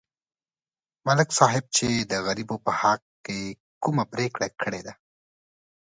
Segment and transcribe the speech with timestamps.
[1.07, 3.39] ملک صاحب چې د غریبو په حق کې
[3.83, 4.93] کومه پرېکړه کړې ده